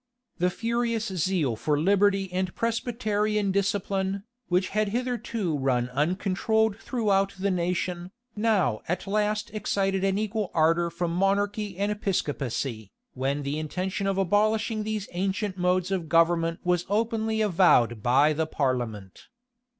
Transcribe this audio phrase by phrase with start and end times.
[0.39, 7.51] The furious zeal for liberty and Presbyterian discipline, which had hitherto run uncontrolled throughout the
[7.51, 14.07] nation, now at last excited an equal ardor for monarchy and Episcopacy, when the intention
[14.07, 19.27] of abolishing these ancient modes of government was openly avowed by the parliament.